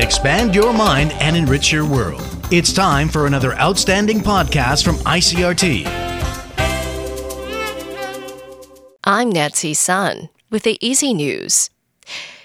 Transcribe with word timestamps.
Expand 0.00 0.54
your 0.54 0.72
mind 0.72 1.12
and 1.20 1.36
enrich 1.36 1.70
your 1.70 1.84
world. 1.84 2.22
It's 2.50 2.72
time 2.72 3.06
for 3.06 3.26
another 3.26 3.52
outstanding 3.56 4.20
podcast 4.20 4.82
from 4.82 4.96
ICRT. 4.96 5.84
I'm 9.04 9.28
Nancy 9.28 9.74
Sun 9.74 10.30
with 10.48 10.62
the 10.62 10.78
EZ 10.82 11.02
News. 11.02 11.68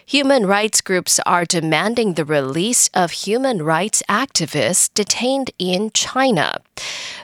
Human 0.08 0.46
rights 0.46 0.82
groups 0.82 1.20
are 1.26 1.46
demanding 1.46 2.14
the 2.14 2.26
release 2.26 2.92
of 2.94 3.10
human 3.10 3.64
rights 3.64 4.04
activists 4.08 4.94
detained 4.94 5.50
in 5.58 5.90
China. 5.96 6.62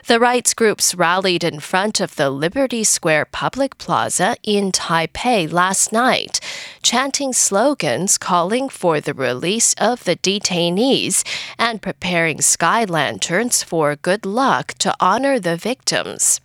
The 0.08 0.18
rights 0.18 0.52
groups 0.52 0.92
rallied 0.92 1.44
in 1.44 1.60
front 1.60 2.00
of 2.00 2.16
the 2.16 2.28
Liberty 2.28 2.82
Square 2.82 3.26
public 3.26 3.78
plaza 3.78 4.34
in 4.42 4.72
Taipei 4.72 5.50
last 5.50 5.92
night, 5.92 6.40
chanting 6.82 7.32
slogans 7.32 8.18
calling 8.18 8.68
for 8.68 9.00
the 9.00 9.14
release 9.14 9.74
of 9.74 10.02
the 10.02 10.16
detainees 10.16 11.22
and 11.60 11.80
preparing 11.80 12.40
sky 12.40 12.82
lanterns 12.82 13.62
for 13.62 13.94
good 13.94 14.26
luck 14.26 14.74
to 14.78 14.92
honor 14.98 15.38
the 15.38 15.56
victims. 15.56 16.41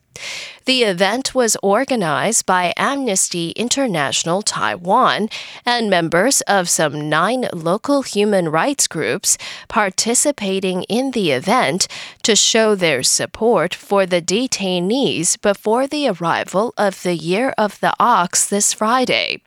The 0.65 0.83
event 0.83 1.33
was 1.33 1.55
organized 1.63 2.45
by 2.45 2.73
Amnesty 2.75 3.51
International 3.51 4.41
Taiwan 4.41 5.29
and 5.65 5.89
members 5.89 6.41
of 6.41 6.67
some 6.67 7.09
nine 7.09 7.47
local 7.53 8.01
human 8.01 8.49
rights 8.49 8.87
groups 8.87 9.37
participating 9.69 10.83
in 10.83 11.11
the 11.11 11.31
event 11.31 11.87
to 12.23 12.35
show 12.35 12.75
their 12.75 13.01
support 13.01 13.73
for 13.73 14.05
the 14.05 14.21
detainees 14.21 15.39
before 15.41 15.87
the 15.87 16.09
arrival 16.09 16.73
of 16.77 17.03
the 17.03 17.15
Year 17.15 17.53
of 17.57 17.79
the 17.79 17.93
Ox 17.99 18.49
this 18.49 18.73
Friday. 18.73 19.41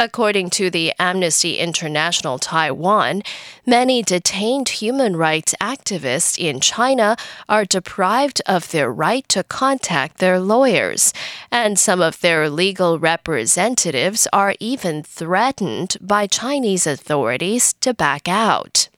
According 0.00 0.50
to 0.50 0.70
the 0.70 0.92
Amnesty 1.00 1.58
International 1.58 2.38
Taiwan, 2.38 3.22
many 3.66 4.00
detained 4.00 4.68
human 4.68 5.16
rights 5.16 5.56
activists 5.60 6.38
in 6.38 6.60
China 6.60 7.16
are 7.48 7.64
deprived 7.64 8.40
of 8.46 8.70
their 8.70 8.92
right 8.92 9.28
to 9.28 9.42
contact 9.42 10.18
their 10.18 10.38
lawyers, 10.38 11.12
and 11.50 11.76
some 11.76 12.00
of 12.00 12.20
their 12.20 12.48
legal 12.48 13.00
representatives 13.00 14.28
are 14.32 14.54
even 14.60 15.02
threatened 15.02 15.96
by 16.00 16.28
Chinese 16.28 16.86
authorities 16.86 17.72
to 17.80 17.92
back 17.92 18.28
out. 18.28 18.88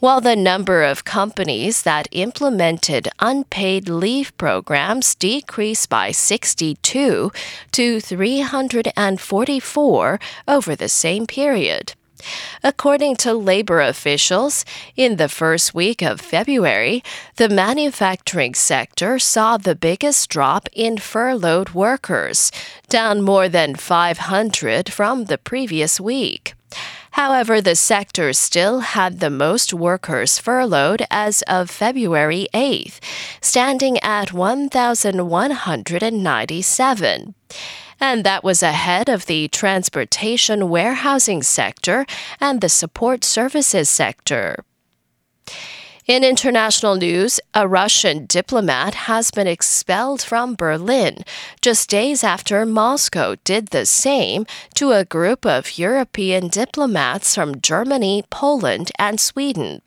while 0.00 0.20
the 0.20 0.36
number 0.36 0.82
of 0.82 1.04
companies 1.04 1.82
that 1.82 2.08
implemented 2.12 3.08
unpaid 3.20 3.88
leave 3.88 4.36
programs 4.36 5.14
decreased 5.14 5.88
by 5.88 6.10
62 6.10 7.32
to 7.72 8.00
344 9.60 10.20
over 10.48 10.76
the 10.76 10.88
same 10.88 11.26
period. 11.26 11.94
According 12.62 13.16
to 13.16 13.34
labor 13.34 13.80
officials, 13.80 14.64
in 14.96 15.16
the 15.16 15.28
first 15.28 15.74
week 15.74 16.00
of 16.02 16.20
February, 16.20 17.02
the 17.36 17.48
manufacturing 17.48 18.54
sector 18.54 19.18
saw 19.18 19.56
the 19.56 19.74
biggest 19.74 20.30
drop 20.30 20.68
in 20.72 20.96
furloughed 20.96 21.74
workers, 21.74 22.52
down 22.88 23.22
more 23.22 23.48
than 23.48 23.74
500 23.74 24.92
from 24.92 25.24
the 25.24 25.38
previous 25.38 25.98
week. 26.00 26.54
However, 27.12 27.62
the 27.62 27.76
sector 27.76 28.34
still 28.34 28.80
had 28.80 29.20
the 29.20 29.30
most 29.30 29.72
workers 29.72 30.38
furloughed 30.38 31.06
as 31.10 31.40
of 31.42 31.70
February 31.70 32.46
8th, 32.52 32.98
standing 33.40 33.98
at 34.00 34.34
1,197 34.34 37.34
and 38.00 38.24
that 38.24 38.44
was 38.44 38.62
ahead 38.62 39.08
of 39.08 39.26
the 39.26 39.48
transportation 39.48 40.68
warehousing 40.68 41.42
sector 41.42 42.06
and 42.40 42.60
the 42.60 42.68
support 42.68 43.24
services 43.24 43.88
sector. 43.88 44.64
In 46.06 46.22
international 46.22 46.94
news, 46.94 47.40
a 47.52 47.66
Russian 47.66 48.26
diplomat 48.26 48.94
has 48.94 49.32
been 49.32 49.48
expelled 49.48 50.22
from 50.22 50.54
Berlin 50.54 51.24
just 51.60 51.90
days 51.90 52.22
after 52.22 52.64
Moscow 52.64 53.34
did 53.42 53.68
the 53.68 53.84
same 53.84 54.46
to 54.74 54.92
a 54.92 55.04
group 55.04 55.44
of 55.44 55.78
European 55.78 56.46
diplomats 56.46 57.34
from 57.34 57.60
Germany, 57.60 58.22
Poland, 58.30 58.92
and 59.00 59.18
Sweden. 59.18 59.82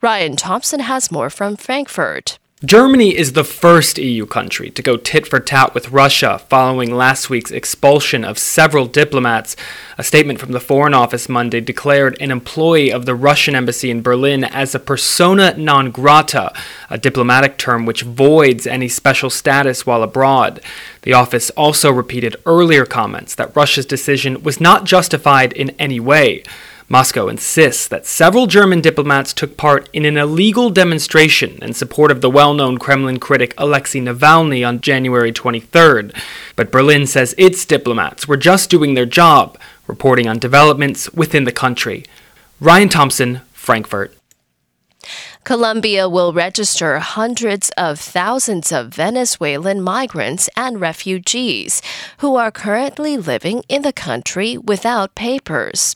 Ryan 0.00 0.34
Thompson 0.34 0.80
has 0.80 1.12
more 1.12 1.28
from 1.28 1.56
Frankfurt. 1.56 2.38
Germany 2.62 3.16
is 3.16 3.32
the 3.32 3.42
first 3.42 3.96
EU 3.96 4.26
country 4.26 4.68
to 4.68 4.82
go 4.82 4.98
tit 4.98 5.26
for 5.26 5.40
tat 5.40 5.72
with 5.72 5.92
Russia 5.92 6.38
following 6.50 6.94
last 6.94 7.30
week's 7.30 7.50
expulsion 7.50 8.22
of 8.22 8.38
several 8.38 8.84
diplomats. 8.84 9.56
A 9.96 10.04
statement 10.04 10.38
from 10.38 10.52
the 10.52 10.60
Foreign 10.60 10.92
Office 10.92 11.26
Monday 11.26 11.62
declared 11.62 12.20
an 12.20 12.30
employee 12.30 12.92
of 12.92 13.06
the 13.06 13.14
Russian 13.14 13.54
embassy 13.54 13.90
in 13.90 14.02
Berlin 14.02 14.44
as 14.44 14.74
a 14.74 14.78
persona 14.78 15.56
non 15.56 15.90
grata, 15.90 16.52
a 16.90 16.98
diplomatic 16.98 17.56
term 17.56 17.86
which 17.86 18.02
voids 18.02 18.66
any 18.66 18.88
special 18.88 19.30
status 19.30 19.86
while 19.86 20.02
abroad. 20.02 20.60
The 21.00 21.14
office 21.14 21.48
also 21.52 21.90
repeated 21.90 22.36
earlier 22.44 22.84
comments 22.84 23.34
that 23.36 23.56
Russia's 23.56 23.86
decision 23.86 24.42
was 24.42 24.60
not 24.60 24.84
justified 24.84 25.54
in 25.54 25.70
any 25.78 25.98
way. 25.98 26.44
Moscow 26.92 27.28
insists 27.28 27.86
that 27.86 28.04
several 28.04 28.48
German 28.48 28.80
diplomats 28.80 29.32
took 29.32 29.56
part 29.56 29.88
in 29.92 30.04
an 30.04 30.16
illegal 30.16 30.70
demonstration 30.70 31.56
in 31.62 31.72
support 31.72 32.10
of 32.10 32.20
the 32.20 32.28
well 32.28 32.52
known 32.52 32.78
Kremlin 32.78 33.20
critic 33.20 33.54
Alexei 33.56 34.00
Navalny 34.00 34.66
on 34.66 34.80
January 34.80 35.30
23rd. 35.30 36.12
But 36.56 36.72
Berlin 36.72 37.06
says 37.06 37.32
its 37.38 37.64
diplomats 37.64 38.26
were 38.26 38.36
just 38.36 38.70
doing 38.70 38.94
their 38.94 39.06
job, 39.06 39.56
reporting 39.86 40.26
on 40.26 40.40
developments 40.40 41.08
within 41.12 41.44
the 41.44 41.52
country. 41.52 42.04
Ryan 42.58 42.88
Thompson, 42.88 43.42
Frankfurt. 43.52 44.12
Colombia 45.44 46.08
will 46.08 46.32
register 46.32 46.98
hundreds 46.98 47.70
of 47.78 48.00
thousands 48.00 48.72
of 48.72 48.88
Venezuelan 48.88 49.80
migrants 49.80 50.50
and 50.56 50.80
refugees 50.80 51.80
who 52.18 52.34
are 52.34 52.50
currently 52.50 53.16
living 53.16 53.62
in 53.68 53.82
the 53.82 53.92
country 53.92 54.58
without 54.58 55.14
papers. 55.14 55.94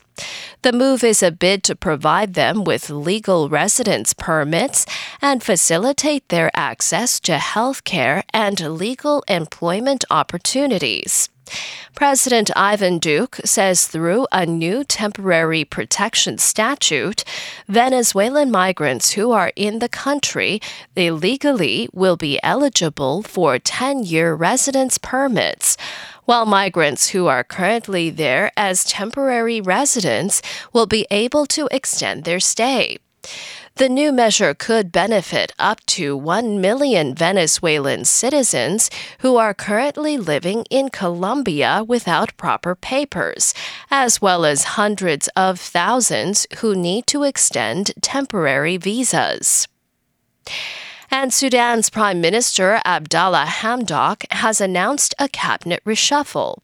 The 0.64 0.72
move 0.72 1.04
is 1.04 1.22
a 1.22 1.30
bid 1.30 1.62
to 1.64 1.76
provide 1.76 2.32
them 2.32 2.64
with 2.64 2.88
legal 2.88 3.50
residence 3.50 4.14
permits 4.14 4.86
and 5.20 5.42
facilitate 5.42 6.30
their 6.30 6.50
access 6.54 7.20
to 7.20 7.36
health 7.36 7.84
care 7.84 8.24
and 8.32 8.58
legal 8.78 9.22
employment 9.28 10.06
opportunities. 10.10 11.28
President 11.94 12.50
Ivan 12.56 12.98
Duque 12.98 13.36
says 13.44 13.86
through 13.86 14.26
a 14.32 14.46
new 14.46 14.84
temporary 14.84 15.66
protection 15.66 16.38
statute, 16.38 17.24
Venezuelan 17.68 18.50
migrants 18.50 19.12
who 19.12 19.32
are 19.32 19.52
in 19.54 19.80
the 19.80 19.88
country 19.90 20.60
illegally 20.96 21.90
will 21.92 22.16
be 22.16 22.40
eligible 22.42 23.22
for 23.22 23.58
10 23.58 24.04
year 24.04 24.34
residence 24.34 24.96
permits 24.96 25.76
while 26.24 26.46
migrants 26.46 27.10
who 27.10 27.26
are 27.26 27.44
currently 27.44 28.10
there 28.10 28.50
as 28.56 28.84
temporary 28.84 29.60
residents 29.60 30.42
will 30.72 30.86
be 30.86 31.06
able 31.10 31.46
to 31.46 31.68
extend 31.70 32.24
their 32.24 32.40
stay. 32.40 32.98
The 33.76 33.88
new 33.88 34.12
measure 34.12 34.54
could 34.54 34.92
benefit 34.92 35.52
up 35.58 35.84
to 35.86 36.16
1 36.16 36.60
million 36.60 37.12
Venezuelan 37.12 38.04
citizens 38.04 38.88
who 39.18 39.36
are 39.36 39.52
currently 39.52 40.16
living 40.16 40.64
in 40.70 40.90
Colombia 40.90 41.82
without 41.84 42.36
proper 42.36 42.76
papers, 42.76 43.52
as 43.90 44.22
well 44.22 44.44
as 44.44 44.78
hundreds 44.78 45.26
of 45.34 45.58
thousands 45.58 46.46
who 46.58 46.76
need 46.76 47.08
to 47.08 47.24
extend 47.24 47.90
temporary 48.00 48.76
visas. 48.76 49.66
And 51.16 51.32
Sudan's 51.32 51.90
Prime 51.90 52.20
Minister 52.20 52.80
Abdallah 52.84 53.46
Hamdok 53.46 54.24
has 54.32 54.60
announced 54.60 55.14
a 55.16 55.28
cabinet 55.28 55.80
reshuffle. 55.84 56.58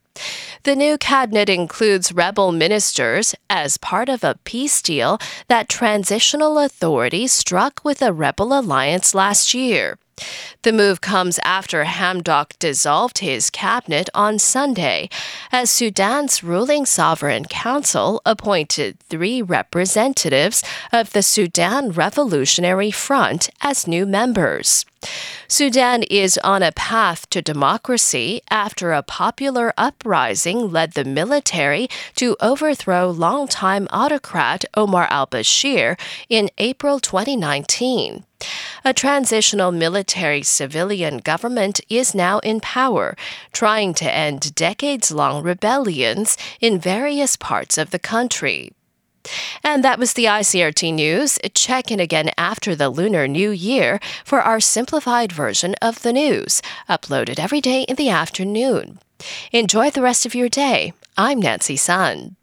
The 0.65 0.75
new 0.75 0.99
cabinet 0.99 1.49
includes 1.49 2.11
rebel 2.11 2.51
ministers 2.51 3.33
as 3.49 3.77
part 3.77 4.09
of 4.09 4.25
a 4.25 4.41
peace 4.43 4.83
deal 4.83 5.21
that 5.47 5.69
transitional 5.69 6.59
authorities 6.59 7.31
struck 7.31 7.85
with 7.85 8.03
a 8.03 8.13
rebel 8.13 8.59
alliance 8.59 9.15
last 9.15 9.55
year. 9.55 9.99
The 10.63 10.73
move 10.73 11.01
comes 11.01 11.39
after 11.45 11.85
Hamdok 11.85 12.59
dissolved 12.59 13.19
his 13.19 13.51
cabinet 13.51 14.11
on 14.15 14.39
Sunday, 14.39 15.09
as 15.51 15.71
Sudan's 15.71 16.43
ruling 16.43 16.87
sovereign 16.87 17.45
council 17.47 18.21
appointed 18.27 18.99
three 19.01 19.41
representatives 19.43 20.63
of 20.93 21.13
the 21.13 21.23
Sudan 21.23 21.93
Revolutionary 21.93 22.91
Front 22.91 23.51
as 23.61 23.87
new 23.87 24.07
members. 24.07 24.85
Sudan 25.49 26.05
is 26.05 26.39
on 26.45 26.63
a 26.63 26.73
path 26.73 27.29
to 27.31 27.43
democracy 27.43 28.41
after 28.51 28.93
a 28.93 29.03
popular 29.03 29.73
uprising 29.77 30.71
led 30.71 30.93
the 30.93 31.05
military 31.05 31.89
to 32.15 32.37
overthrow 32.41 33.11
longtime 33.11 33.89
autocrat 33.91 34.65
Omar 34.75 35.09
al 35.11 35.27
Bashir 35.27 35.99
in 36.29 36.51
April 36.59 37.01
2019. 37.01 38.25
A 38.85 38.95
transitional 38.95 39.73
military 39.73 40.43
civilian 40.43 41.19
government 41.19 41.81
is 41.89 42.15
now 42.15 42.39
in 42.39 42.61
power, 42.61 43.17
trying 43.53 43.93
to 43.95 44.11
end 44.11 44.55
decades 44.55 45.11
long 45.11 45.43
rebellions 45.43 46.39
in 46.61 46.79
various 46.79 47.37
parts 47.37 47.77
of 47.77 47.91
the 47.91 47.99
country. 47.99 48.73
And 49.63 49.85
that 49.85 49.99
was 49.99 50.15
the 50.15 50.25
ICRT 50.25 50.95
news. 50.95 51.39
Check 51.55 51.91
in 51.91 52.01
again 52.01 52.31
after 52.39 52.75
the 52.75 52.89
Lunar 52.89 53.29
New 53.29 53.51
Year 53.51 54.01
for 54.25 54.41
our 54.41 54.61
simplified 54.61 55.33
version 55.33 55.75
of 55.83 56.03
the 56.03 56.13
news, 56.13 56.63
uploaded 56.89 57.39
every 57.39 57.61
day 57.61 57.83
in 57.83 57.97
the 57.97 58.09
afternoon. 58.09 58.99
Enjoy 59.53 59.91
the 59.91 60.03
rest 60.03 60.25
of 60.25 60.35
your 60.35 60.49
day. 60.49 60.93
I'm 61.17 61.41
Nancy 61.41 61.77
Sun. 61.77 62.37